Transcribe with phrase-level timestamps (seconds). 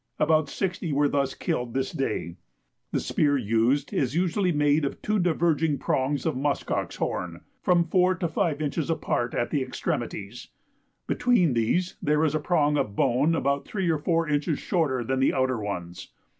[0.17, 2.37] About sixty were thus killed this day.
[2.91, 7.83] The spear used is usually made of two diverging pieces of musk ox horn, from
[7.83, 10.47] 4 to 5 inches apart at the extremities;
[11.05, 15.19] between these there is a prong of bone about 3 or 4 inches shorter than
[15.19, 16.09] the outer ones.